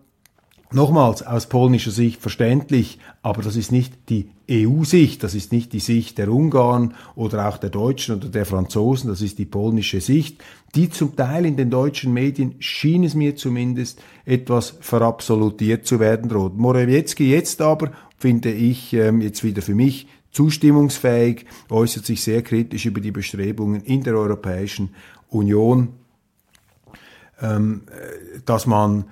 Nochmals 0.74 1.22
aus 1.22 1.46
polnischer 1.46 1.92
Sicht 1.92 2.20
verständlich, 2.20 2.98
aber 3.22 3.44
das 3.44 3.56
ist 3.56 3.72
nicht 3.72 3.94
die 4.10 4.30
EU-Sicht, 4.50 5.22
das 5.22 5.36
ist 5.36 5.52
nicht 5.52 5.72
die 5.72 5.80
Sicht 5.80 6.18
der 6.18 6.30
Ungarn 6.32 6.96
oder 7.16 7.48
auch 7.48 7.58
der 7.58 7.70
Deutschen 7.70 8.16
oder 8.16 8.28
der 8.28 8.48
Franzosen, 8.48 9.08
das 9.10 9.22
ist 9.22 9.38
die 9.38 9.46
polnische 9.46 10.02
Sicht, 10.02 10.44
die 10.74 10.90
zum 10.90 11.16
Teil 11.16 11.46
in 11.46 11.58
den 11.58 11.70
deutschen 11.70 12.12
Medien 12.12 12.56
schien 12.58 13.04
es 13.04 13.14
mir 13.14 13.36
zumindest 13.36 14.02
etwas 14.26 14.76
verabsolutiert 14.82 15.86
zu 15.86 16.00
werden 16.00 16.28
droht. 16.28 16.58
Morawiecki 16.58 17.30
jetzt 17.30 17.62
aber, 17.62 17.92
finde 18.18 18.52
ich, 18.52 18.94
ähm, 18.94 19.22
jetzt 19.22 19.44
wieder 19.44 19.62
für 19.62 19.76
mich 19.76 20.08
zustimmungsfähig, 20.32 21.46
äußert 21.70 22.08
sich 22.08 22.24
sehr 22.24 22.42
kritisch 22.42 22.88
über 22.88 23.00
die 23.00 23.12
Bestrebungen 23.12 23.84
in 23.84 24.02
der 24.02 24.16
Europäischen 24.16 24.90
Union, 25.30 25.90
ähm, 27.40 27.84
äh, 27.88 28.40
dass 28.44 28.66
man 28.66 29.06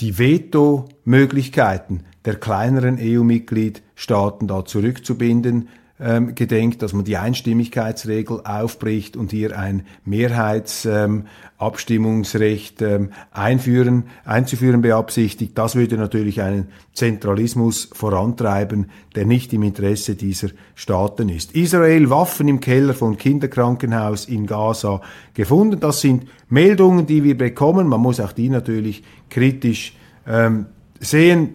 die 0.00 0.18
Veto-Möglichkeiten 0.18 2.04
der 2.24 2.36
kleineren 2.36 2.98
EU-Mitgliedstaaten 3.00 4.46
da 4.46 4.64
zurückzubinden 4.64 5.68
ähm, 6.00 6.34
gedenkt, 6.34 6.82
dass 6.82 6.92
man 6.92 7.04
die 7.04 7.16
Einstimmigkeitsregel 7.16 8.42
aufbricht 8.44 9.16
und 9.16 9.30
hier 9.32 9.58
ein 9.58 9.82
Mehrheitsabstimmungsrecht 10.04 12.82
ähm, 12.82 12.88
ähm, 12.88 13.10
einführen, 13.32 14.04
einzuführen 14.24 14.80
beabsichtigt. 14.80 15.58
Das 15.58 15.74
würde 15.74 15.96
natürlich 15.96 16.40
einen 16.40 16.68
Zentralismus 16.92 17.90
vorantreiben, 17.92 18.90
der 19.14 19.26
nicht 19.26 19.52
im 19.52 19.64
Interesse 19.64 20.14
dieser 20.14 20.50
Staaten 20.74 21.28
ist. 21.28 21.56
Israel 21.56 22.08
Waffen 22.10 22.46
im 22.48 22.60
Keller 22.60 22.94
von 22.94 23.16
Kinderkrankenhaus 23.16 24.26
in 24.26 24.46
Gaza 24.46 25.00
gefunden. 25.34 25.80
Das 25.80 26.00
sind 26.00 26.26
Meldungen, 26.48 27.06
die 27.06 27.24
wir 27.24 27.36
bekommen. 27.36 27.88
Man 27.88 28.00
muss 28.00 28.20
auch 28.20 28.30
die 28.32 28.48
natürlich 28.48 29.02
kritisch 29.30 29.96
ähm, 30.26 30.66
sehen. 31.00 31.54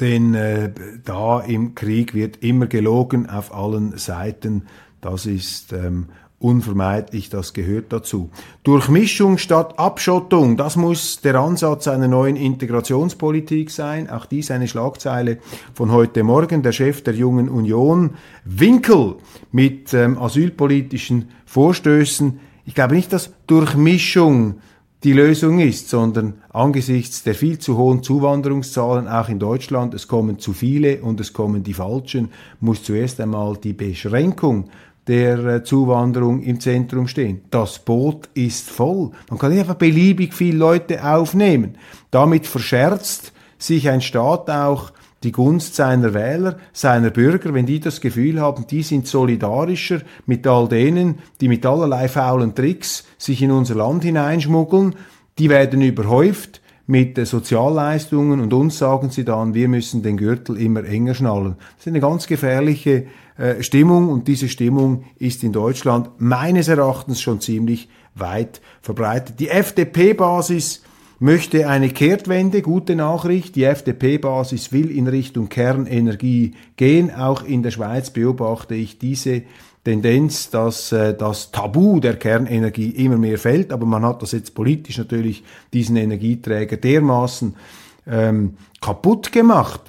Denn 0.00 0.34
äh, 0.34 0.72
da 1.04 1.40
im 1.40 1.74
Krieg 1.74 2.14
wird 2.14 2.42
immer 2.42 2.66
gelogen 2.66 3.28
auf 3.28 3.54
allen 3.54 3.98
Seiten. 3.98 4.64
Das 5.02 5.26
ist 5.26 5.72
ähm, 5.72 6.06
unvermeidlich, 6.40 7.28
das 7.28 7.52
gehört 7.52 7.92
dazu. 7.92 8.30
Durchmischung 8.62 9.36
statt 9.36 9.78
Abschottung, 9.78 10.56
das 10.56 10.76
muss 10.76 11.20
der 11.20 11.34
Ansatz 11.34 11.86
einer 11.86 12.08
neuen 12.08 12.36
Integrationspolitik 12.36 13.70
sein. 13.70 14.08
Auch 14.08 14.24
dies 14.24 14.50
eine 14.50 14.66
Schlagzeile 14.66 15.38
von 15.74 15.92
heute 15.92 16.22
Morgen. 16.22 16.62
Der 16.62 16.72
Chef 16.72 17.02
der 17.04 17.14
Jungen 17.14 17.50
Union, 17.50 18.14
Winkel, 18.44 19.16
mit 19.52 19.92
ähm, 19.92 20.18
asylpolitischen 20.18 21.28
Vorstößen. 21.44 22.40
Ich 22.64 22.74
glaube 22.74 22.94
nicht, 22.94 23.12
dass 23.12 23.34
Durchmischung 23.46 24.60
die 25.02 25.12
Lösung 25.14 25.60
ist, 25.60 25.88
sondern 25.88 26.34
angesichts 26.50 27.22
der 27.22 27.34
viel 27.34 27.58
zu 27.58 27.78
hohen 27.78 28.02
Zuwanderungszahlen, 28.02 29.08
auch 29.08 29.28
in 29.30 29.38
Deutschland, 29.38 29.94
es 29.94 30.06
kommen 30.08 30.38
zu 30.38 30.52
viele 30.52 31.00
und 31.00 31.20
es 31.20 31.32
kommen 31.32 31.62
die 31.62 31.72
falschen, 31.72 32.30
muss 32.60 32.82
zuerst 32.82 33.20
einmal 33.20 33.56
die 33.56 33.72
Beschränkung 33.72 34.68
der 35.06 35.38
äh, 35.38 35.64
Zuwanderung 35.64 36.42
im 36.42 36.60
Zentrum 36.60 37.08
stehen. 37.08 37.40
Das 37.50 37.78
Boot 37.78 38.28
ist 38.34 38.68
voll. 38.68 39.10
Man 39.30 39.38
kann 39.38 39.50
nicht 39.50 39.60
einfach 39.60 39.74
beliebig 39.74 40.34
viele 40.34 40.58
Leute 40.58 41.02
aufnehmen. 41.02 41.76
Damit 42.10 42.46
verscherzt 42.46 43.32
sich 43.58 43.88
ein 43.88 44.02
Staat 44.02 44.50
auch 44.50 44.92
die 45.22 45.32
Gunst 45.32 45.74
seiner 45.74 46.14
Wähler, 46.14 46.56
seiner 46.72 47.10
Bürger, 47.10 47.52
wenn 47.52 47.66
die 47.66 47.80
das 47.80 48.00
Gefühl 48.00 48.40
haben, 48.40 48.66
die 48.66 48.82
sind 48.82 49.06
solidarischer 49.06 50.00
mit 50.26 50.46
all 50.46 50.68
denen, 50.68 51.18
die 51.40 51.48
mit 51.48 51.66
allerlei 51.66 52.08
faulen 52.08 52.54
Tricks 52.54 53.04
sich 53.18 53.42
in 53.42 53.50
unser 53.50 53.74
Land 53.74 54.02
hineinschmuggeln, 54.02 54.94
die 55.38 55.50
werden 55.50 55.82
überhäuft 55.82 56.60
mit 56.86 57.24
Sozialleistungen 57.24 58.40
und 58.40 58.52
uns 58.52 58.78
sagen 58.78 59.10
sie 59.10 59.24
dann, 59.24 59.54
wir 59.54 59.68
müssen 59.68 60.02
den 60.02 60.16
Gürtel 60.16 60.56
immer 60.56 60.84
enger 60.84 61.14
schnallen. 61.14 61.54
Das 61.76 61.86
ist 61.86 61.88
eine 61.88 62.00
ganz 62.00 62.26
gefährliche 62.26 63.06
äh, 63.38 63.62
Stimmung 63.62 64.08
und 64.08 64.26
diese 64.26 64.48
Stimmung 64.48 65.04
ist 65.18 65.44
in 65.44 65.52
Deutschland 65.52 66.10
meines 66.18 66.66
Erachtens 66.66 67.20
schon 67.20 67.40
ziemlich 67.40 67.88
weit 68.16 68.60
verbreitet. 68.82 69.38
Die 69.38 69.50
FDP-Basis 69.50 70.82
möchte 71.20 71.68
eine 71.68 71.90
Kehrtwende, 71.90 72.62
gute 72.62 72.96
Nachricht. 72.96 73.54
Die 73.54 73.64
FDP-Basis 73.64 74.72
will 74.72 74.90
in 74.90 75.06
Richtung 75.06 75.48
Kernenergie 75.48 76.54
gehen. 76.76 77.14
Auch 77.14 77.44
in 77.44 77.62
der 77.62 77.70
Schweiz 77.70 78.10
beobachte 78.10 78.74
ich 78.74 78.98
diese 78.98 79.42
Tendenz, 79.84 80.50
dass 80.50 80.92
äh, 80.92 81.14
das 81.14 81.52
Tabu 81.52 82.00
der 82.00 82.16
Kernenergie 82.16 82.90
immer 82.90 83.18
mehr 83.18 83.38
fällt. 83.38 83.70
Aber 83.70 83.86
man 83.86 84.04
hat 84.04 84.22
das 84.22 84.32
jetzt 84.32 84.54
politisch 84.54 84.98
natürlich 84.98 85.44
diesen 85.72 85.96
Energieträger 85.96 86.78
dermaßen 86.78 87.54
ähm, 88.06 88.54
kaputt 88.80 89.30
gemacht, 89.30 89.82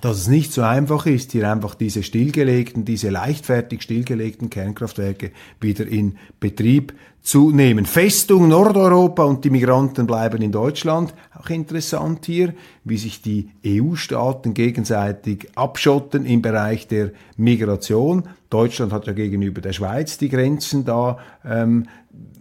dass 0.00 0.18
es 0.18 0.28
nicht 0.28 0.52
so 0.52 0.62
einfach 0.62 1.06
ist, 1.06 1.32
hier 1.32 1.50
einfach 1.50 1.74
diese 1.74 2.02
stillgelegten, 2.02 2.84
diese 2.84 3.10
leichtfertig 3.10 3.82
stillgelegten 3.82 4.50
Kernkraftwerke 4.50 5.32
wieder 5.60 5.86
in 5.86 6.16
Betrieb 6.38 6.94
zu 7.22 7.50
nehmen. 7.50 7.84
Festung 7.84 8.48
Nordeuropa 8.48 9.24
und 9.24 9.44
die 9.44 9.50
Migranten 9.50 10.06
bleiben 10.06 10.40
in 10.40 10.52
Deutschland. 10.52 11.14
Auch 11.38 11.50
interessant 11.50 12.24
hier, 12.24 12.54
wie 12.84 12.96
sich 12.96 13.20
die 13.20 13.50
EU-Staaten 13.64 14.54
gegenseitig 14.54 15.48
abschotten 15.54 16.24
im 16.24 16.40
Bereich 16.40 16.88
der 16.88 17.10
Migration. 17.36 18.24
Deutschland 18.48 18.92
hat 18.92 19.06
ja 19.06 19.12
gegenüber 19.12 19.60
der 19.60 19.72
Schweiz 19.72 20.18
die 20.18 20.30
Grenzen 20.30 20.84
da 20.84 21.18
ähm, 21.44 21.86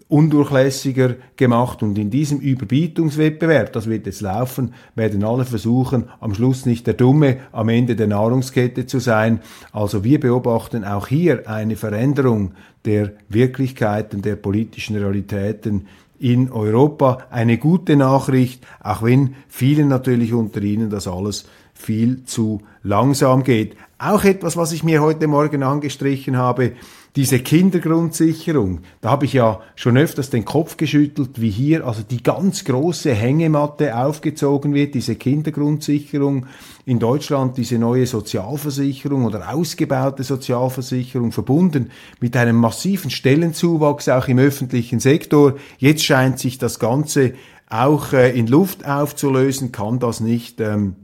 undurchlässiger 0.10 1.15
gemacht 1.38 1.84
und 1.84 1.98
in 2.00 2.10
diesem 2.10 2.39
Überbietungswettbewerb, 2.39 3.72
das 3.74 3.88
wird 3.88 4.08
jetzt 4.08 4.22
laufen, 4.22 4.74
werden 4.95 5.24
alle 5.24 5.45
versuchen, 5.45 6.10
am 6.19 6.34
Schluss 6.34 6.65
nicht 6.65 6.88
der 6.88 6.95
Dumme 6.95 7.38
am 7.52 7.69
Ende 7.69 7.95
der 7.95 8.08
Nahrungskette 8.08 8.88
zu 8.88 9.00
sein. 9.00 9.39
Also 9.72 10.04
wir 10.04 10.19
beobachten 10.19 10.84
auch 10.84 11.08
hier 11.08 11.48
eine 11.48 11.76
Veränderung 11.76 12.54
der 12.86 13.12
Wirklichkeiten, 13.30 14.24
der 14.24 14.36
politischen 14.36 14.95
Realitäten 14.95 15.86
in 16.17 16.52
Europa. 16.52 17.19
Eine 17.30 17.60
gute 17.60 17.95
Nachricht, 17.95 18.65
auch 18.82 19.04
wenn 19.04 19.36
vielen 19.48 19.89
natürlich 19.89 20.34
unter 20.34 20.62
Ihnen 20.63 20.89
das 20.89 21.08
alles 21.08 21.45
viel 21.76 22.26
zu 22.26 22.62
langsam 22.82 23.43
geht. 23.43 23.78
Auch 24.00 24.24
etwas, 24.24 24.58
was 24.58 24.72
ich 24.72 24.84
mir 24.84 25.02
heute 25.02 25.28
Morgen 25.28 25.62
angestrichen 25.62 26.36
habe, 26.36 26.74
diese 27.15 27.39
Kindergrundsicherung, 27.39 28.82
da 29.02 29.10
habe 29.10 29.26
ich 29.26 29.34
ja 29.34 29.62
schon 29.76 29.98
öfters 29.98 30.30
den 30.30 30.45
Kopf 30.45 30.78
geschüttelt, 30.78 31.41
wie 31.41 31.50
hier 31.50 31.86
also 31.86 32.04
die 32.04 32.22
ganz 32.22 32.63
große 32.63 33.13
Hängematte 33.13 33.98
aufgezogen 33.98 34.74
wird, 34.74 34.93
diese 34.93 35.15
Kindergrundsicherung 35.15 36.45
in 36.86 37.00
Deutschland, 37.00 37.58
diese 37.58 37.80
neue 37.80 38.06
Sozialversicherung 38.06 39.26
oder 39.26 39.54
ausgebaute 39.54 40.24
Sozialversicherung 40.24 41.32
verbunden 41.32 41.89
mit 42.19 42.38
einem 42.38 42.58
massiven 42.58 43.10
Stellenzuwachs 43.10 44.08
auch 44.08 44.28
im 44.28 44.38
öffentlichen 44.38 45.00
Sektor. 45.00 45.56
Jetzt 45.78 46.04
scheint 46.04 46.39
sich 46.39 46.58
das 46.58 46.80
Ganze 46.80 47.34
auch 47.69 48.13
äh, 48.13 48.38
in 48.38 48.48
Luft 48.48 48.86
aufzulösen, 48.86 49.72
kann 49.72 50.00
das 50.00 50.19
nicht, 50.19 50.60
ähm, 50.60 50.95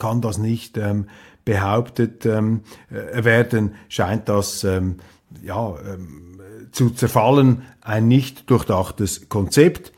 kann 0.00 0.20
das 0.20 0.38
nicht 0.38 0.76
ähm, 0.76 1.06
behauptet 1.44 2.26
ähm, 2.26 2.62
äh, 2.90 3.22
werden, 3.24 3.76
scheint 3.88 4.28
das 4.28 4.64
ähm, 4.64 4.96
ja, 5.42 5.74
ähm, 5.78 6.40
zu 6.72 6.90
zerfallen. 6.90 7.62
Ein 7.80 8.08
nicht 8.08 8.50
durchdachtes 8.50 9.28
Konzept. 9.28 9.92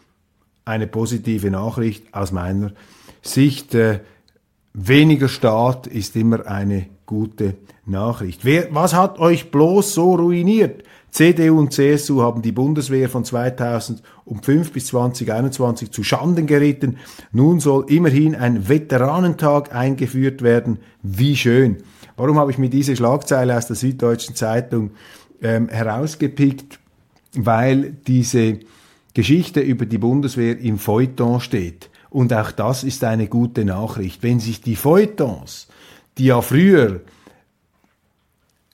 Eine 0.65 0.87
positive 0.87 1.51
Nachricht 1.51 2.12
aus 2.15 2.33
meiner 2.33 2.73
Sicht. 3.23 3.75
Äh, 3.75 4.01
weniger 4.75 5.29
Staat 5.29 5.87
ist 5.87 6.17
immer 6.17 6.47
eine 6.47 6.87
gute 7.07 7.57
Nachricht. 7.87 8.45
Wer, 8.45 8.75
was 8.75 8.95
hat 8.95 9.19
euch 9.19 9.51
bloß 9.51 9.95
so 9.95 10.15
ruiniert? 10.15 10.85
CDU 11.11 11.59
und 11.59 11.75
CSU 11.75 12.23
haben 12.23 12.41
die 12.41 12.53
Bundeswehr 12.53 13.11
von 13.11 13.23
2005 13.25 14.73
bis 14.73 14.87
2021 14.87 15.91
zu 15.91 16.03
Schanden 16.03 16.47
geritten. 16.47 16.97
Nun 17.33 17.61
soll 17.61 17.85
immerhin 17.88 18.35
ein 18.35 18.69
Veteranentag 18.69 19.75
eingeführt 19.75 20.41
werden. 20.41 20.79
Wie 21.03 21.37
schön. 21.37 21.83
Warum 22.17 22.38
habe 22.38 22.51
ich 22.51 22.57
mir 22.57 22.71
diese 22.71 22.97
Schlagzeile 22.97 23.57
aus 23.57 23.67
der 23.67 23.77
Süddeutschen 23.77 24.35
Zeitung 24.35 24.93
ähm, 25.43 25.69
herausgepickt? 25.69 26.79
Weil 27.35 27.93
diese 28.07 28.61
Geschichte 29.12 29.61
über 29.61 29.85
die 29.85 29.99
Bundeswehr 29.99 30.59
im 30.59 30.79
Feuilleton 30.79 31.41
steht. 31.41 31.91
Und 32.09 32.33
auch 32.33 32.53
das 32.53 32.85
ist 32.85 33.05
eine 33.05 33.27
gute 33.27 33.67
Nachricht. 33.67 34.23
Wenn 34.23 34.41
sich 34.41 34.62
die 34.62 34.77
Feuilletons, 34.77 35.69
die 36.18 36.27
ja 36.27 36.40
früher 36.42 37.01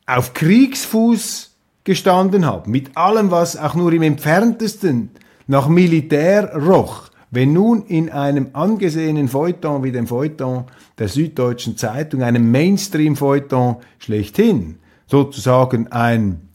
auf 0.07 0.35
Kriegsfuß 0.35 1.55
gestanden 1.85 2.46
haben, 2.46 2.70
mit 2.70 2.96
allem, 2.96 3.31
was 3.31 3.57
auch 3.57 3.74
nur 3.74 3.92
im 3.92 4.03
entferntesten 4.03 5.11
nach 5.46 5.68
Militär 5.68 6.55
roch, 6.55 7.11
wenn 7.31 7.53
nun 7.53 7.83
in 7.87 8.11
einem 8.11 8.51
angesehenen 8.55 9.29
Feuilleton 9.29 9.83
wie 9.83 9.92
dem 9.92 10.07
Feuilleton 10.07 10.64
der 10.98 11.09
Süddeutschen 11.09 11.77
Zeitung, 11.77 12.22
einem 12.22 12.51
Mainstream-Feuilleton 12.51 13.77
schlechthin, 13.98 14.79
sozusagen 15.07 15.88
ein 15.92 16.48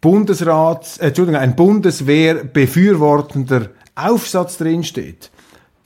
Bundesrats, 0.00 0.98
äh, 0.98 1.08
Entschuldigung, 1.08 1.40
ein 1.40 1.56
Bundeswehr 1.56 2.44
befürwortender 2.44 3.70
Aufsatz 3.94 4.58
drinsteht, 4.58 5.30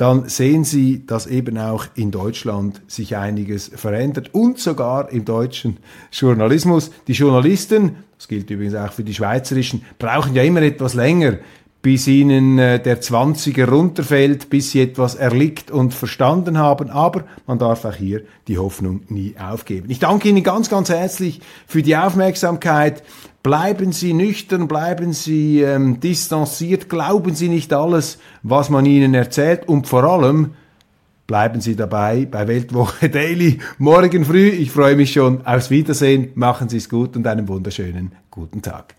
dann 0.03 0.29
sehen 0.29 0.65
Sie, 0.65 1.07
dass 1.07 1.29
eben 1.29 1.57
auch 1.59 1.87
in 1.95 2.11
Deutschland 2.11 2.83
sich 2.89 3.17
einiges 3.17 3.71
verändert 3.73 4.31
und 4.35 4.59
sogar 4.59 5.13
im 5.13 5.25
deutschen 5.25 5.77
Journalismus. 6.11 6.91
Die 7.07 7.13
Journalisten, 7.13 7.99
das 8.19 8.27
gilt 8.27 8.51
übrigens 8.51 8.75
auch 8.75 8.91
für 8.91 9.05
die 9.05 9.15
schweizerischen, 9.15 9.85
brauchen 10.01 10.35
ja 10.35 10.43
immer 10.43 10.61
etwas 10.63 10.95
länger, 10.95 11.39
bis 11.83 12.07
ihnen 12.07 12.59
äh, 12.59 12.81
der 12.81 13.01
Zwanziger 13.01 13.69
runterfällt, 13.69 14.49
bis 14.49 14.71
sie 14.71 14.81
etwas 14.81 15.17
erlickt 15.17 15.71
und 15.73 15.93
verstanden 15.93 16.57
haben. 16.57 16.91
Aber 16.91 17.25
man 17.47 17.59
darf 17.59 17.85
auch 17.85 17.95
hier 17.95 18.23
die 18.47 18.57
Hoffnung 18.57 19.03
nie 19.09 19.35
aufgeben. 19.37 19.91
Ich 19.91 19.99
danke 19.99 20.29
Ihnen 20.29 20.45
ganz, 20.45 20.71
ganz 20.71 20.89
herzlich 20.89 21.41
für 21.67 21.83
die 21.83 21.97
Aufmerksamkeit. 21.97 23.03
Bleiben 23.43 23.91
Sie 23.91 24.15
nüchtern, 24.15 24.69
bleiben 24.69 25.13
Sie 25.13 25.63
ähm, 25.63 25.99
distanziert, 25.99 26.89
glauben 26.89 27.35
Sie 27.35 27.49
nicht 27.49 27.73
alles, 27.73 28.19
was 28.45 28.71
man 28.71 28.87
Ihnen 28.87 29.15
erzählt 29.15 29.69
und 29.69 29.89
vor 29.89 30.05
allem 30.05 30.53
bleiben 31.27 31.61
Sie 31.61 31.75
dabei 31.75 32.29
bei 32.31 32.47
Weltwoche 32.47 33.09
Daily 33.11 33.59
morgen 33.79 34.25
früh. 34.25 34.49
Ich 34.49 34.71
freue 34.71 34.95
mich 34.95 35.13
schon 35.13 35.45
aufs 35.45 35.71
Wiedersehen. 35.71 36.31
Machen 36.37 36.69
Sie 36.69 36.77
es 36.77 36.89
gut 36.89 37.17
und 37.17 37.27
einen 37.27 37.49
wunderschönen 37.49 38.13
guten 38.31 38.63
Tag. 38.63 38.95